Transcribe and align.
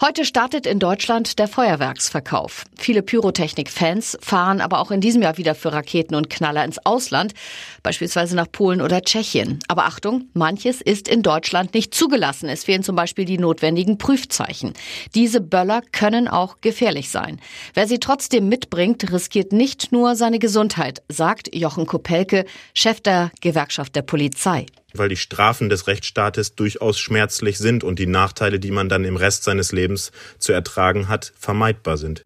Heute 0.00 0.24
startet 0.24 0.64
in 0.64 0.78
Deutschland 0.78 1.40
der 1.40 1.48
Feuerwerksverkauf. 1.48 2.62
Viele 2.76 3.02
Pyrotechnik-Fans 3.02 4.16
fahren 4.20 4.60
aber 4.60 4.78
auch 4.78 4.92
in 4.92 5.00
diesem 5.00 5.22
Jahr 5.22 5.38
wieder 5.38 5.56
für 5.56 5.72
Raketen 5.72 6.14
und 6.14 6.30
Knaller 6.30 6.64
ins 6.64 6.78
Ausland, 6.86 7.34
beispielsweise 7.82 8.36
nach 8.36 8.46
Polen 8.52 8.80
oder 8.80 9.02
Tschechien. 9.02 9.58
Aber 9.66 9.86
Achtung, 9.86 10.28
manches 10.34 10.80
ist 10.82 11.08
in 11.08 11.24
Deutschland 11.24 11.74
nicht 11.74 11.96
zugelassen. 11.96 12.48
Es 12.48 12.62
fehlen 12.62 12.84
zum 12.84 12.94
Beispiel 12.94 13.24
die 13.24 13.38
notwendigen 13.38 13.98
Prüfzeichen. 13.98 14.72
Diese 15.16 15.40
Böller 15.40 15.82
können 15.90 16.28
auch 16.28 16.60
gefährlich 16.60 17.10
sein. 17.10 17.40
Wer 17.74 17.88
sie 17.88 17.98
trotzdem 17.98 18.48
mitbringt, 18.48 19.10
riskiert 19.10 19.52
nicht 19.52 19.90
nur 19.90 20.14
seine 20.14 20.38
Gesundheit, 20.38 21.02
sagt 21.08 21.52
Jochen 21.52 21.86
Kopelke, 21.86 22.44
Chef 22.72 23.00
der 23.00 23.32
Gewerkschaft 23.40 23.96
der 23.96 24.02
Polizei 24.02 24.66
weil 24.94 25.08
die 25.08 25.16
Strafen 25.16 25.68
des 25.68 25.86
Rechtsstaates 25.86 26.54
durchaus 26.54 26.98
schmerzlich 26.98 27.58
sind 27.58 27.84
und 27.84 27.98
die 27.98 28.06
Nachteile, 28.06 28.58
die 28.58 28.70
man 28.70 28.88
dann 28.88 29.04
im 29.04 29.16
Rest 29.16 29.44
seines 29.44 29.72
Lebens 29.72 30.12
zu 30.38 30.52
ertragen 30.52 31.08
hat, 31.08 31.32
vermeidbar 31.38 31.96
sind. 31.96 32.24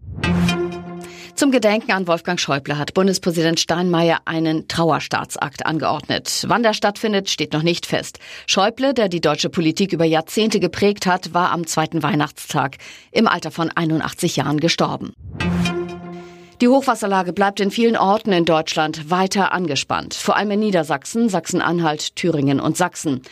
Zum 1.35 1.51
Gedenken 1.51 1.91
an 1.93 2.07
Wolfgang 2.07 2.39
Schäuble 2.39 2.79
hat 2.79 2.95
Bundespräsident 2.95 3.59
Steinmeier 3.59 4.21
einen 4.27 4.69
Trauerstaatsakt 4.69 5.67
angeordnet. 5.67 6.45
Wann 6.47 6.63
der 6.63 6.73
stattfindet, 6.73 7.31
steht 7.31 7.53
noch 7.53 7.65
nicht 7.65 7.87
fest. 7.87 8.19
Schäuble, 8.47 8.95
der 8.95 9.09
die 9.09 9.21
deutsche 9.21 9.49
Politik 9.49 9.93
über 9.93 10.05
Jahrzehnte 10.05 10.61
geprägt 10.61 11.07
hat, 11.07 11.35
war 11.35 11.51
am 11.51 11.67
zweiten 11.67 12.03
Weihnachtstag 12.03 12.77
im 13.11 13.27
Alter 13.27 13.51
von 13.51 13.71
81 13.71 14.37
Jahren 14.37 14.61
gestorben. 14.61 15.15
Die 16.63 16.69
Hochwasserlage 16.69 17.33
bleibt 17.33 17.59
in 17.59 17.73
vielen 17.73 17.97
Orten 17.97 18.31
in 18.31 18.45
Deutschland 18.45 19.11
weiter 19.11 19.51
angespannt, 19.51 20.15
vor 20.15 20.37
allem 20.37 20.53
in 20.53 20.61
Niedersachsen, 20.61 21.29
Sachsen-Anhalt, 21.29 22.15
Thüringen 22.15 22.61
und 22.61 22.77
Sachsen. 22.77 23.23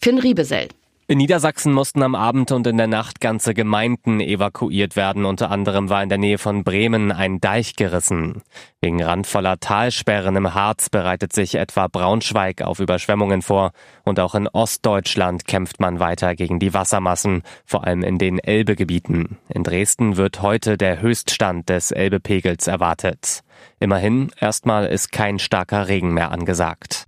Finn 0.00 0.20
Riebesell. 0.20 0.68
In 1.08 1.18
Niedersachsen 1.18 1.72
mussten 1.72 2.02
am 2.02 2.16
Abend 2.16 2.50
und 2.50 2.66
in 2.66 2.78
der 2.78 2.88
Nacht 2.88 3.20
ganze 3.20 3.54
Gemeinden 3.54 4.18
evakuiert 4.18 4.96
werden. 4.96 5.24
Unter 5.24 5.52
anderem 5.52 5.88
war 5.88 6.02
in 6.02 6.08
der 6.08 6.18
Nähe 6.18 6.36
von 6.36 6.64
Bremen 6.64 7.12
ein 7.12 7.40
Deich 7.40 7.76
gerissen. 7.76 8.42
Wegen 8.80 9.00
randvoller 9.00 9.60
Talsperren 9.60 10.34
im 10.34 10.52
Harz 10.52 10.90
bereitet 10.90 11.32
sich 11.32 11.54
etwa 11.54 11.86
Braunschweig 11.86 12.62
auf 12.62 12.80
Überschwemmungen 12.80 13.42
vor. 13.42 13.70
Und 14.02 14.18
auch 14.18 14.34
in 14.34 14.48
Ostdeutschland 14.48 15.46
kämpft 15.46 15.78
man 15.78 16.00
weiter 16.00 16.34
gegen 16.34 16.58
die 16.58 16.74
Wassermassen, 16.74 17.44
vor 17.64 17.86
allem 17.86 18.02
in 18.02 18.18
den 18.18 18.40
Elbegebieten. 18.40 19.38
In 19.48 19.62
Dresden 19.62 20.16
wird 20.16 20.42
heute 20.42 20.76
der 20.76 21.00
Höchststand 21.00 21.68
des 21.68 21.92
Elbepegels 21.92 22.66
erwartet. 22.66 23.44
Immerhin, 23.78 24.32
erstmal 24.40 24.86
ist 24.86 25.12
kein 25.12 25.38
starker 25.38 25.86
Regen 25.86 26.14
mehr 26.14 26.32
angesagt. 26.32 27.06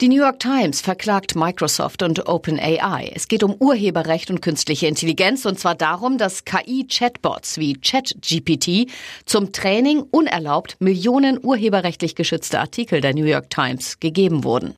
Die 0.00 0.08
New 0.08 0.16
York 0.16 0.40
Times 0.40 0.80
verklagt 0.80 1.36
Microsoft 1.36 2.02
und 2.02 2.26
OpenAI. 2.26 3.12
Es 3.14 3.28
geht 3.28 3.42
um 3.42 3.54
Urheberrecht 3.54 4.30
und 4.30 4.40
künstliche 4.40 4.86
Intelligenz 4.86 5.44
und 5.44 5.60
zwar 5.60 5.74
darum, 5.74 6.16
dass 6.16 6.46
KI-Chatbots 6.46 7.58
wie 7.58 7.74
ChatGPT 7.74 8.90
zum 9.26 9.52
Training 9.52 10.00
unerlaubt 10.10 10.76
Millionen 10.80 11.38
urheberrechtlich 11.44 12.14
geschützte 12.14 12.60
Artikel 12.60 13.02
der 13.02 13.12
New 13.12 13.26
York 13.26 13.50
Times 13.50 14.00
gegeben 14.00 14.42
wurden. 14.42 14.74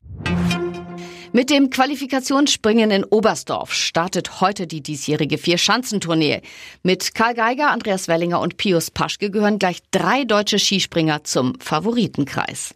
Mit 1.31 1.49
dem 1.49 1.69
Qualifikationsspringen 1.69 2.91
in 2.91 3.05
Oberstdorf 3.05 3.71
startet 3.71 4.41
heute 4.41 4.67
die 4.67 4.81
diesjährige 4.81 5.37
Vier-Schanzentournee. 5.37 6.41
Mit 6.83 7.15
Karl 7.15 7.33
Geiger, 7.33 7.71
Andreas 7.71 8.09
Wellinger 8.09 8.41
und 8.41 8.57
Pius 8.57 8.91
Paschke 8.91 9.31
gehören 9.31 9.57
gleich 9.57 9.79
drei 9.91 10.25
deutsche 10.25 10.59
Skispringer 10.59 11.23
zum 11.23 11.57
Favoritenkreis. 11.61 12.75